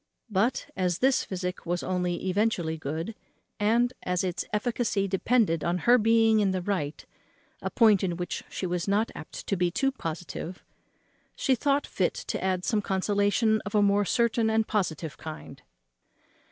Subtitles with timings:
[0.31, 3.13] But, as this physic was only eventually good,
[3.59, 7.05] and as its efficacy depended on her being in the right,
[7.61, 10.63] a point in which she was not apt to be too positive,
[11.35, 15.61] she thought fit to add some consolation of a more certain and positive kind.